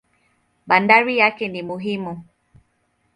[0.67, 2.23] Bandari yake ni muhimu.